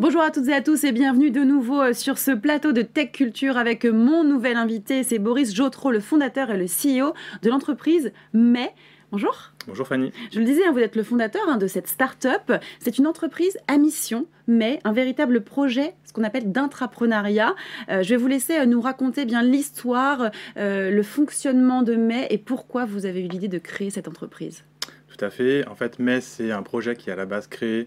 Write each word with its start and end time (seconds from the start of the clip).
Bonjour 0.00 0.22
à 0.22 0.30
toutes 0.30 0.48
et 0.48 0.54
à 0.54 0.62
tous 0.62 0.84
et 0.84 0.92
bienvenue 0.92 1.30
de 1.30 1.40
nouveau 1.40 1.82
euh, 1.82 1.92
sur 1.92 2.16
ce 2.16 2.30
plateau 2.30 2.72
de 2.72 2.80
Tech 2.80 3.12
Culture 3.12 3.58
avec 3.58 3.84
mon 3.84 4.24
nouvel 4.24 4.56
invité, 4.56 5.02
c'est 5.02 5.18
Boris 5.18 5.54
Jotro, 5.54 5.90
le 5.90 6.00
fondateur 6.00 6.50
et 6.50 6.56
le 6.56 6.64
CEO 6.64 7.12
de 7.42 7.50
l'entreprise 7.50 8.10
Mais. 8.32 8.72
Bonjour. 9.12 9.52
Bonjour 9.66 9.86
Fanny. 9.86 10.10
Je 10.32 10.38
le 10.38 10.46
disais, 10.46 10.64
hein, 10.64 10.72
vous 10.72 10.78
êtes 10.78 10.96
le 10.96 11.02
fondateur 11.02 11.42
hein, 11.48 11.58
de 11.58 11.66
cette 11.66 11.86
start-up. 11.86 12.50
C'est 12.78 12.96
une 12.96 13.06
entreprise 13.06 13.58
à 13.68 13.76
mission, 13.76 14.24
mais 14.46 14.80
un 14.84 14.92
véritable 14.92 15.42
projet, 15.42 15.92
ce 16.04 16.14
qu'on 16.14 16.24
appelle 16.24 16.50
d'intrapreneuriat. 16.50 17.54
Euh, 17.90 18.02
je 18.02 18.08
vais 18.08 18.16
vous 18.16 18.28
laisser 18.28 18.58
euh, 18.58 18.64
nous 18.64 18.80
raconter 18.80 19.26
bien 19.26 19.42
l'histoire, 19.42 20.30
le 20.56 21.02
fonctionnement 21.02 21.82
de 21.82 21.94
Mai 21.96 22.26
et 22.30 22.38
pourquoi 22.38 22.86
vous 22.86 23.04
avez 23.04 23.20
eu 23.20 23.28
l'idée 23.28 23.48
de 23.48 23.58
créer 23.58 23.90
cette 23.90 24.08
entreprise. 24.08 24.64
Tout 25.08 25.22
à 25.22 25.28
fait. 25.28 25.68
En 25.68 25.74
fait, 25.74 25.98
Mai, 25.98 26.22
c'est 26.22 26.52
un 26.52 26.62
projet 26.62 26.96
qui 26.96 27.10
est 27.10 27.12
à 27.12 27.16
la 27.16 27.26
base 27.26 27.48
créé 27.48 27.86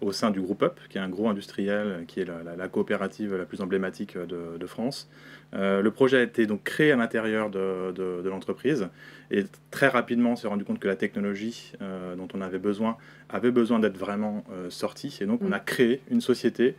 au 0.00 0.12
sein 0.12 0.30
du 0.30 0.40
groupe 0.40 0.62
UP, 0.62 0.78
qui 0.88 0.98
est 0.98 1.00
un 1.00 1.08
gros 1.08 1.28
industriel, 1.28 2.04
qui 2.06 2.20
est 2.20 2.24
la, 2.24 2.68
coopérative 2.68 3.36
la 3.36 3.44
plus 3.44 3.60
emblématique 3.60 4.16
de, 4.16 4.66
France. 4.66 5.08
Euh, 5.54 5.82
le 5.82 5.90
projet 5.90 6.18
a 6.18 6.22
été 6.22 6.46
donc 6.46 6.62
créé 6.62 6.92
à 6.92 6.96
l'intérieur 6.96 7.50
de, 7.50 8.22
l'entreprise 8.28 8.88
et 9.32 9.44
très 9.70 9.88
rapidement 9.88 10.32
on 10.32 10.36
s'est 10.36 10.46
rendu 10.46 10.64
compte 10.64 10.78
que 10.78 10.86
la 10.86 10.94
technologie 10.94 11.72
euh, 11.82 12.14
dont 12.14 12.28
on 12.34 12.40
avait 12.40 12.58
besoin 12.58 12.96
avait 13.28 13.50
besoin 13.50 13.80
d'être 13.80 13.98
vraiment 13.98 14.44
euh, 14.52 14.70
sortie 14.70 15.18
et 15.20 15.26
donc 15.26 15.40
on 15.42 15.48
mm. 15.48 15.54
a 15.54 15.60
créé 15.60 16.02
une 16.10 16.20
société 16.20 16.76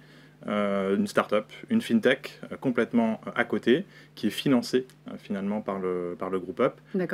une 0.47 1.07
start-up, 1.07 1.45
une 1.69 1.81
fintech 1.81 2.39
complètement 2.59 3.21
à 3.35 3.43
côté, 3.43 3.85
qui 4.15 4.27
est 4.27 4.31
financée 4.31 4.87
finalement 5.19 5.61
par 5.61 5.79
le, 5.79 6.15
par 6.17 6.29
le 6.29 6.39
groupe 6.39 6.59
Up, 6.59 6.73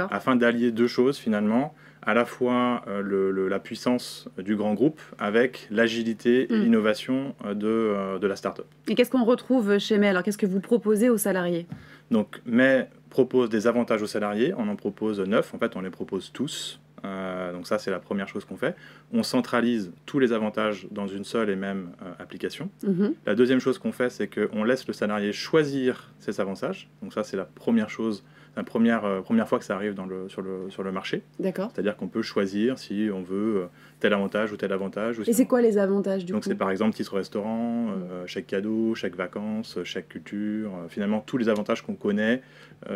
afin 0.10 0.36
d'allier 0.36 0.72
deux 0.72 0.88
choses 0.88 1.18
finalement, 1.18 1.76
à 2.08 2.14
la 2.14 2.26
fois 2.26 2.84
euh, 2.88 3.50
la 3.50 3.60
puissance 3.60 4.30
du 4.38 4.56
grand 4.56 4.74
groupe 4.74 5.02
avec 5.20 5.68
l'agilité 5.70 6.52
et 6.52 6.58
mm. 6.58 6.62
l'innovation 6.62 7.36
euh, 7.46 7.54
de, 7.54 7.68
euh, 7.68 8.18
de, 8.18 8.28
la 8.28 8.38
start-up. 8.38 8.66
Et 8.88 8.96
qu'est-ce 8.96 9.12
qu'on 9.12 9.26
retrouve 9.26 9.78
chez 9.78 9.98
May? 9.98 10.08
Alors, 10.08 10.24
qu'est-ce 10.24 10.38
que 10.38 10.46
vous 10.46 10.62
proposez 10.62 11.10
aux 11.10 11.18
salariés? 11.18 11.68
Donc, 12.10 12.42
May 12.46 12.88
propose 13.10 13.50
des 13.50 13.68
avantages 13.68 14.02
aux 14.02 14.08
salariés. 14.08 14.54
On 14.58 14.70
en 14.70 14.78
propose 14.78 15.20
neuf. 15.20 15.54
En 15.54 15.58
fait, 15.58 15.76
on 15.76 15.82
les 15.82 15.90
propose 15.90 16.32
tous. 16.32 16.80
Donc 17.04 17.68
ça, 17.68 17.80
c'est 17.80 17.92
la 17.92 18.00
première 18.00 18.28
chose 18.28 18.46
qu'on 18.46 18.58
fait. 18.58 18.76
On 19.14 19.24
centralise 19.24 19.92
tous 20.06 20.20
les 20.20 20.34
avantages 20.34 20.88
dans 20.92 21.08
une 21.08 21.24
seule 21.24 21.50
et 21.50 21.56
même 21.56 21.92
application. 22.20 22.70
Mm-hmm. 22.84 23.14
La 23.26 23.36
deuxième 23.36 23.60
chose 23.60 23.78
qu'on 23.78 23.92
fait, 23.92 24.10
c'est 24.10 24.28
qu'on 24.28 24.64
laisse 24.64 24.88
le 24.88 24.94
salarié 24.94 25.32
choisir 25.32 26.12
ses 26.20 26.42
avantages. 26.42 26.90
Donc 27.02 27.14
ça, 27.14 27.24
c'est 27.24 27.38
la 27.38 27.46
première 27.46 27.90
chose 27.90 28.24
la 28.58 28.64
première, 28.64 29.06
euh, 29.06 29.22
première 29.22 29.48
fois 29.48 29.60
que 29.60 29.66
ça 29.66 29.76
arrive 29.76 29.94
dans 29.94 30.08
le, 30.08 30.28
sur, 30.30 30.42
le, 30.42 30.70
sur 30.70 30.82
le 30.82 30.92
marché. 30.92 31.22
D'accord. 31.40 31.70
C'est-à-dire 31.74 31.96
qu'on 31.96 32.08
peut 32.08 32.24
choisir 32.24 32.80
si 32.80 33.08
on 33.14 33.22
veut 33.22 33.58
euh, 33.58 33.66
tel 34.00 34.14
avantage 34.14 34.52
ou 34.52 34.58
tel 34.58 34.74
avantage. 34.74 35.22
Et 35.28 35.34
c'est 35.34 35.46
quoi 35.46 35.62
les 35.62 35.78
avantages 35.78 36.26
du 36.26 36.34
Donc 36.34 36.44
c'est 36.44 36.56
par 36.56 36.72
exemple 36.72 36.96
titre 36.96 37.16
restaurant, 37.16 37.90
euh, 37.92 38.26
chèque 38.26 38.48
cadeau, 38.48 38.96
chèque 38.96 39.16
vacances, 39.16 39.78
chèque 39.84 40.10
culture, 40.10 40.72
finalement 40.90 41.22
tous 41.22 41.38
les 41.38 41.50
avantages 41.50 41.84
qu'on 41.84 41.94
connaît 41.94 42.42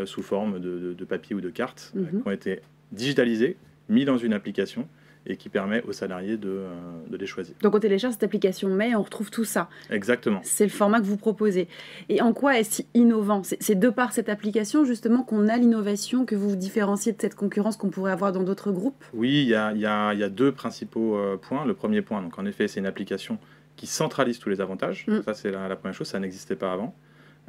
sous 0.06 0.22
forme 0.22 0.60
de, 0.60 0.94
de, 0.98 1.06
papier 1.06 1.36
ou 1.36 1.42
de 1.42 1.50
carte 1.50 1.92
mhm. 1.96 2.22
qui 2.22 2.28
ont 2.28 2.32
été 2.32 2.62
digitalisés, 2.92 3.58
mis 3.92 4.06
dans 4.06 4.18
une 4.18 4.34
application 4.34 4.88
et 5.26 5.38
qui 5.38 5.50
permet 5.50 5.84
aux 5.84 5.92
salariés 5.92 6.38
de, 6.38 6.50
euh, 6.50 6.70
de, 7.08 7.18
les 7.18 7.28
choisir. 7.28 7.56
Donc 7.62 7.76
on 7.76 7.80
télécharge 7.80 8.14
cette 8.14 8.24
application 8.24 8.70
mais 8.70 8.96
on 8.96 9.04
retrouve 9.04 9.30
tout 9.30 9.44
ça. 9.44 9.70
Exactement. 9.90 10.40
C'est 10.44 10.64
le 10.64 10.72
format 10.72 11.00
que 11.00 11.06
vous 11.06 11.18
proposez. 11.18 11.68
Et 12.10 12.22
en 12.22 12.34
quoi 12.34 12.58
est-ce 12.58 12.82
innovant? 12.94 13.44
C'est 13.44 13.80
de 13.80 13.90
par 13.90 14.14
cette 14.14 14.30
application 14.30 14.84
justement 14.84 15.24
qu'on 15.24 15.48
a 15.48 15.58
l'innovation, 15.58 16.26
que 16.26 16.36
vous 16.36 16.50
vous 16.50 16.56
différenciez 16.56 17.12
de 17.12 17.22
cette 17.22 17.36
concurrence 17.36 17.78
qu'on 17.78 17.90
pourrait 17.90 18.12
avoir 18.12 18.32
dans 18.32 18.44
d'autres 18.44 18.72
groupes? 18.72 19.04
Oui, 19.14 19.44
il 19.44 19.48
y 19.48 19.56
a, 19.56 19.74
y, 19.74 19.86
a, 19.86 20.14
y 20.14 20.24
a, 20.24 20.30
deux 20.30 20.52
principaux 20.52 21.16
euh, 21.16 21.38
points. 21.38 21.66
Le 21.66 21.74
premier 21.74 22.02
point, 22.02 22.22
donc 22.22 22.40
en 22.40 22.46
effet, 22.46 22.68
c'est 22.68 22.80
une 22.80 22.88
application 22.88 23.38
qui 23.76 23.86
centralise 23.86 24.40
tous 24.40 24.50
les 24.50 24.60
avantages. 24.60 25.06
Mm. 25.08 25.22
Ça, 25.26 25.34
c'est 25.34 25.52
la, 25.52 25.76
première 25.76 25.96
chose, 25.96 26.08
ça 26.08 26.20
n'existait 26.20 26.56
pas 26.56 26.74
avant. 26.74 26.96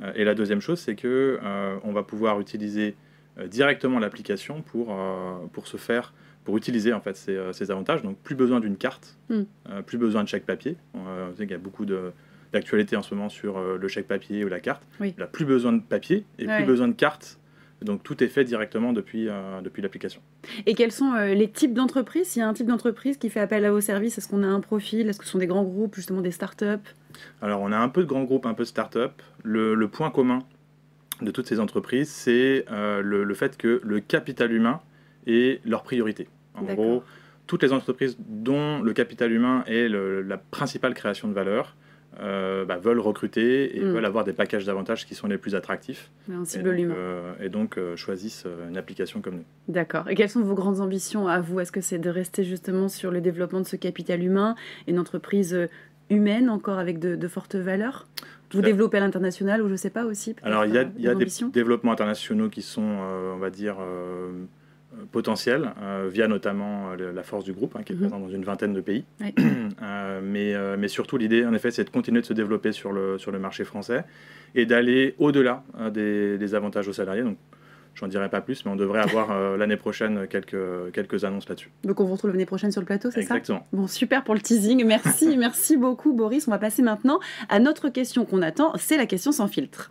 Euh, 0.02 0.12
et 0.14 0.24
la 0.24 0.34
deuxième 0.34 0.60
chose, 0.60 0.78
c'est 0.78 0.94
que 0.94 1.38
on 1.84 1.92
va 1.92 2.02
pouvoir 2.02 2.38
utiliser 2.40 2.96
directement 3.46 3.98
l'application 3.98 4.60
pour, 4.60 4.94
pour 5.52 5.66
se 5.66 5.78
faire 5.78 6.12
pour 6.44 6.56
utiliser 6.56 6.92
en 6.92 7.00
fait 7.00 7.16
ces, 7.16 7.36
euh, 7.36 7.52
ces 7.52 7.70
avantages. 7.70 8.02
Donc 8.02 8.16
plus 8.18 8.34
besoin 8.34 8.60
d'une 8.60 8.76
carte, 8.76 9.16
hmm. 9.28 9.42
euh, 9.70 9.82
plus 9.82 9.98
besoin 9.98 10.24
de 10.24 10.28
chèque 10.28 10.46
papier. 10.46 10.76
Euh, 10.96 11.28
on 11.30 11.36
sait 11.36 11.42
qu'il 11.42 11.52
y 11.52 11.54
a 11.54 11.58
beaucoup 11.58 11.86
d'actualité 12.52 12.96
en 12.96 13.02
ce 13.02 13.14
moment 13.14 13.28
sur 13.28 13.60
le 13.60 13.88
chèque 13.88 14.08
papier 14.08 14.44
ou 14.44 14.48
la 14.48 14.60
carte. 14.60 14.82
Il 15.00 15.14
n'a 15.18 15.26
plus 15.26 15.44
besoin 15.44 15.72
de 15.72 15.80
papier 15.80 16.24
et 16.38 16.46
plus 16.46 16.64
besoin 16.64 16.88
de 16.88 16.94
carte. 16.94 17.38
Donc 17.80 18.04
tout 18.04 18.22
est 18.22 18.28
fait 18.28 18.44
directement 18.44 18.92
depuis, 18.92 19.28
depuis 19.64 19.82
l'application. 19.82 20.20
Et 20.66 20.74
quels 20.74 20.92
sont 20.92 21.14
les 21.14 21.50
types 21.50 21.74
d'entreprises? 21.74 22.28
S'il 22.28 22.40
y 22.40 22.44
a 22.44 22.48
un 22.48 22.52
type 22.52 22.68
d'entreprise 22.68 23.16
qui 23.16 23.28
fait 23.28 23.40
appel 23.40 23.64
à 23.64 23.72
vos 23.72 23.80
services, 23.80 24.18
est-ce 24.18 24.28
qu'on 24.28 24.44
a 24.44 24.46
un 24.46 24.60
profil? 24.60 25.08
Est-ce 25.08 25.18
que 25.18 25.24
ce 25.24 25.32
sont 25.32 25.38
des 25.38 25.48
grands 25.48 25.64
groupes, 25.64 25.96
justement 25.96 26.20
des 26.20 26.30
startups 26.30 26.66
Alors 27.40 27.60
on 27.60 27.72
a 27.72 27.78
un 27.78 27.88
peu 27.88 28.02
de 28.02 28.06
grands 28.06 28.22
groupes, 28.22 28.46
un 28.46 28.54
peu 28.54 28.62
de 28.62 28.68
startups. 28.68 28.98
Le, 29.42 29.74
le 29.74 29.88
point 29.88 30.10
commun 30.10 30.40
de 31.22 31.30
toutes 31.32 31.48
ces 31.48 31.58
entreprises, 31.58 32.10
c'est 32.10 32.66
le, 32.70 33.24
le, 33.24 33.34
fait 33.34 33.56
que 33.56 33.80
le 33.82 33.98
capital 33.98 34.52
humain 34.52 34.80
et 35.26 35.60
leur 35.64 35.82
priorité. 35.82 36.28
En 36.54 36.62
gros, 36.64 37.02
toutes 37.46 37.62
les 37.62 37.72
entreprises 37.72 38.16
dont 38.18 38.80
le 38.82 38.92
capital 38.92 39.32
humain 39.32 39.64
est 39.66 39.88
la 39.88 40.38
principale 40.38 40.94
création 40.94 41.28
de 41.28 41.34
valeur 41.34 41.76
euh, 42.20 42.66
bah, 42.66 42.76
veulent 42.76 43.00
recruter 43.00 43.76
et 43.76 43.80
hmm. 43.80 43.92
veulent 43.94 44.04
avoir 44.04 44.24
des 44.24 44.34
packages 44.34 44.66
d'avantages 44.66 45.06
qui 45.06 45.14
sont 45.14 45.26
les 45.26 45.38
plus 45.38 45.54
attractifs. 45.54 46.10
et, 46.28 46.58
donc, 46.58 46.78
euh, 46.78 47.32
et 47.40 47.48
donc 47.48 47.78
euh, 47.78 47.96
choisissent 47.96 48.46
une 48.68 48.76
application 48.76 49.22
comme 49.22 49.36
nous. 49.36 49.44
D'accord. 49.68 50.10
Et 50.10 50.14
quelles 50.14 50.28
sont 50.28 50.42
vos 50.42 50.54
grandes 50.54 50.80
ambitions 50.80 51.26
à 51.26 51.40
vous? 51.40 51.60
Est-ce 51.60 51.72
que 51.72 51.80
c'est 51.80 51.98
de 51.98 52.10
rester 52.10 52.44
justement 52.44 52.88
sur 52.88 53.10
le 53.10 53.22
développement 53.22 53.60
de 53.60 53.66
ce 53.66 53.76
capital 53.76 54.22
humain, 54.22 54.56
une 54.86 54.98
entreprise 54.98 55.56
humaine 56.10 56.50
encore 56.50 56.78
avec 56.78 56.98
de, 56.98 57.28
fortes 57.28 57.56
valeurs? 57.56 58.06
Vous 58.50 58.60
développez 58.60 58.98
à 58.98 59.00
l'international 59.00 59.62
ou 59.62 59.68
je 59.68 59.72
ne 59.72 59.76
sais 59.78 59.88
pas 59.88 60.04
aussi 60.04 60.36
Alors 60.42 60.66
il 60.66 60.74
y 60.74 60.78
a, 60.78 60.84
y 60.98 61.08
a 61.08 61.14
des 61.14 61.26
développements 61.50 61.92
internationaux 61.92 62.50
qui 62.50 62.60
sont, 62.60 62.82
on 62.82 63.38
va 63.38 63.48
dire, 63.48 63.78
potentiel, 65.10 65.72
euh, 65.82 66.08
via 66.12 66.28
notamment 66.28 66.92
euh, 66.92 67.12
la 67.12 67.22
force 67.22 67.44
du 67.44 67.52
groupe, 67.52 67.76
hein, 67.76 67.82
qui 67.84 67.92
est 67.92 67.96
présente 67.96 68.22
dans 68.22 68.28
une 68.28 68.44
vingtaine 68.44 68.72
de 68.72 68.80
pays. 68.80 69.04
Euh, 69.82 70.20
mais, 70.22 70.54
mais 70.76 70.86
surtout, 70.86 71.16
l'idée, 71.16 71.44
en 71.44 71.52
effet, 71.54 71.72
c'est 71.72 71.82
de 71.82 71.90
continuer 71.90 72.20
de 72.20 72.26
se 72.26 72.32
développer 72.32 72.70
sur 72.70 72.92
le, 72.92 73.18
sur 73.18 73.32
le 73.32 73.40
marché 73.40 73.64
français 73.64 74.04
et 74.54 74.64
d'aller 74.64 75.16
au-delà 75.18 75.64
des, 75.90 76.54
avantages 76.54 76.86
aux 76.86 76.92
salariés. 76.92 77.22
Donc, 77.22 77.36
J'en 77.94 78.06
dirai 78.06 78.28
pas 78.28 78.40
plus, 78.40 78.64
mais 78.64 78.70
on 78.70 78.76
devrait 78.76 79.00
avoir 79.00 79.56
l'année 79.58 79.76
prochaine 79.76 80.26
quelques, 80.28 80.92
quelques 80.92 81.24
annonces 81.24 81.48
là-dessus. 81.48 81.70
Donc 81.84 82.00
on 82.00 82.04
vous 82.04 82.12
retrouve 82.12 82.30
l'année 82.30 82.46
prochaine 82.46 82.70
sur 82.70 82.80
le 82.80 82.86
plateau, 82.86 83.10
c'est 83.10 83.22
ça? 83.22 83.36
Exactement. 83.36 83.66
Bon, 83.72 83.86
super 83.86 84.24
pour 84.24 84.34
le 84.34 84.40
teasing. 84.40 84.84
Merci, 84.86 85.36
merci 85.38 85.76
beaucoup 85.76 86.12
Boris. 86.12 86.46
On 86.48 86.52
va 86.52 86.58
passer 86.58 86.82
maintenant 86.82 87.18
à 87.48 87.58
notre 87.58 87.88
question 87.88 88.24
qu'on 88.24 88.40
attend, 88.42 88.72
c'est 88.78 88.96
la 88.96 89.06
question 89.06 89.32
sans 89.32 89.48
filtre. 89.48 89.90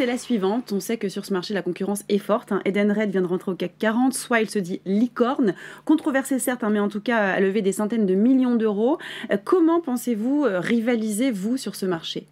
C'est 0.00 0.06
la 0.06 0.16
suivante. 0.16 0.72
On 0.72 0.80
sait 0.80 0.96
que 0.96 1.10
sur 1.10 1.26
ce 1.26 1.32
marché, 1.34 1.52
la 1.52 1.60
concurrence 1.60 2.04
est 2.08 2.16
forte. 2.16 2.52
Hein. 2.52 2.62
Edenred 2.64 3.10
vient 3.10 3.20
de 3.20 3.26
rentrer 3.26 3.50
au 3.50 3.54
CAC 3.54 3.74
40. 3.78 4.14
Soit 4.14 4.40
il 4.40 4.48
se 4.48 4.58
dit 4.58 4.80
licorne. 4.86 5.54
Controversé 5.84 6.38
certes, 6.38 6.64
hein, 6.64 6.70
mais 6.70 6.80
en 6.80 6.88
tout 6.88 7.02
cas 7.02 7.18
a 7.18 7.38
levé 7.38 7.60
des 7.60 7.72
centaines 7.72 8.06
de 8.06 8.14
millions 8.14 8.56
d'euros. 8.56 8.96
Euh, 9.30 9.36
comment 9.44 9.82
pensez-vous 9.82 10.46
euh, 10.46 10.58
rivaliser, 10.58 11.30
vous, 11.30 11.58
sur 11.58 11.74
ce 11.74 11.84
marché? 11.84 12.26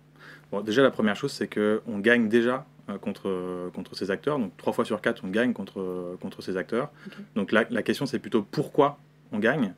Bon, 0.51 0.63
Déjà, 0.63 0.83
la 0.83 0.91
première 0.91 1.15
chose, 1.15 1.31
c'est 1.31 1.47
qu'on 1.47 1.99
gagne 1.99 2.31
déjà 2.31 2.65
euh, 2.89 2.97
contre, 2.97 3.71
contre 3.75 3.95
ces 3.95 4.11
acteurs. 4.11 4.39
Donc, 4.39 4.57
trois 4.57 4.73
fois 4.73 4.87
sur 4.87 5.03
quatre, 5.03 5.23
on 5.27 5.29
gagne 5.29 5.53
contre, 5.53 6.17
contre 6.23 6.41
ces 6.41 6.57
acteurs. 6.57 6.91
Donc, 7.37 7.53
la, 7.53 7.67
la 7.69 7.83
question, 7.83 8.07
c'est 8.07 8.19
plutôt 8.19 8.41
pourquoi 8.41 8.99
on 9.31 9.41
gagne? 9.41 9.75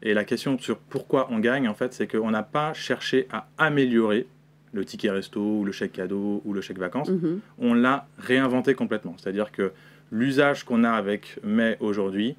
Et 0.00 0.14
la 0.14 0.24
question 0.24 0.58
sur 0.58 0.78
pourquoi 0.78 1.28
on 1.30 1.40
gagne, 1.40 1.68
en 1.68 1.74
fait, 1.74 1.92
c'est 1.92 2.06
qu'on 2.06 2.30
n'a 2.30 2.42
pas 2.42 2.72
cherché 2.72 3.28
à 3.30 3.48
améliorer 3.58 4.26
le 4.74 4.84
ticket 4.84 5.10
resto 5.10 5.40
ou 5.40 5.64
le 5.64 5.72
chèque 5.72 5.92
cadeau 5.92 6.42
ou 6.44 6.52
le 6.52 6.60
chèque 6.60 6.78
vacances, 6.78 7.08
mhm. 7.08 7.40
on 7.58 7.74
l'a 7.74 8.06
réinventé 8.18 8.74
complètement. 8.74 9.14
C'est-à-dire 9.16 9.52
que 9.52 9.72
l'usage 10.10 10.64
qu'on 10.64 10.84
a 10.84 10.90
avec 10.90 11.38
Mai 11.44 11.76
aujourd'hui 11.80 12.36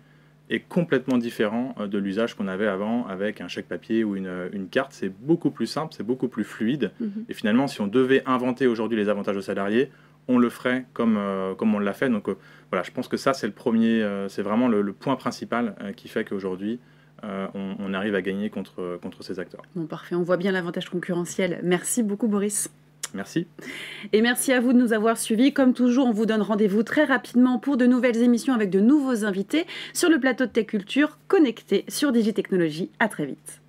est 0.49 0.59
complètement 0.59 1.17
différent 1.17 1.73
euh, 1.79 1.87
de 1.87 1.97
l'usage 1.97 2.35
qu'on 2.35 2.47
avait 2.47 2.67
avant 2.67 3.07
avec 3.07 3.41
un 3.41 3.47
chèque 3.47 3.67
papier 3.67 4.03
ou 4.03 4.15
une, 4.15 4.49
une 4.53 4.67
carte. 4.67 4.91
C'est 4.93 5.09
beaucoup 5.09 5.49
plus 5.49 5.65
simple, 5.65 5.93
c'est 5.97 6.05
beaucoup 6.05 6.27
plus 6.27 6.43
fluide. 6.43 6.91
Mhm. 6.99 7.25
Et 7.29 7.33
finalement, 7.33 7.67
si 7.67 7.81
on 7.81 7.87
devait 7.87 8.21
inventer 8.25 8.67
aujourd'hui 8.67 8.97
les 8.97 9.09
avantages 9.09 9.37
aux 9.37 9.41
salariés, 9.41 9.89
on 10.27 10.37
le 10.37 10.49
ferait 10.49 10.85
comme, 10.93 11.17
euh, 11.17 11.55
comme 11.55 11.73
on 11.73 11.79
l'a 11.79 11.93
fait. 11.93 12.09
Donc 12.09 12.29
euh, 12.29 12.35
voilà, 12.69 12.83
je 12.83 12.91
pense 12.91 13.07
que 13.07 13.17
ça, 13.17 13.33
c'est 13.33 13.47
le 13.47 13.53
premier, 13.53 14.05
c'est 14.27 14.41
vraiment 14.41 14.67
le, 14.67 14.81
le, 14.81 14.91
point 14.91 15.15
principal 15.15 15.75
qui 15.95 16.07
fait 16.09 16.25
qu'aujourd'hui, 16.25 16.79
euh, 17.23 17.47
on, 17.53 17.93
arrive 17.93 18.15
à 18.15 18.21
gagner 18.21 18.49
contre, 18.49 18.99
contre 19.01 19.23
ces 19.23 19.39
acteurs. 19.39 19.61
Bon, 19.75 19.85
parfait, 19.85 20.15
on 20.15 20.23
voit 20.23 20.37
bien 20.37 20.51
l'avantage 20.51 20.89
concurrentiel. 20.89 21.59
Merci 21.63 22.03
beaucoup 22.03 22.27
Boris. 22.27 22.69
Merci. 23.13 23.47
Et 24.11 24.21
merci 24.21 24.51
à 24.51 24.59
vous 24.59 24.73
de 24.73 24.77
nous 24.77 24.93
avoir 24.93 25.17
suivis. 25.17 25.53
Comme 25.53 25.73
toujours, 25.73 26.07
on 26.07 26.11
vous 26.11 26.25
donne 26.25 26.41
rendez-vous 26.41 26.83
très 26.83 27.05
rapidement 27.05 27.59
pour 27.59 27.77
de 27.77 27.85
nouvelles 27.85 28.21
émissions 28.21 28.53
avec 28.53 28.69
de 28.69 28.81
nouveaux 28.81 29.23
invités 29.23 29.65
sur 29.93 30.09
le 30.09 30.19
plateau 30.19 30.45
de 30.45 30.51
Tech 30.51 30.67
Culture 30.67 31.17
connecté 31.27 31.85
sur 31.87 32.11
Digitechnologie. 32.11 32.91
À 32.99 33.07
très 33.07 33.25
vite. 33.25 33.61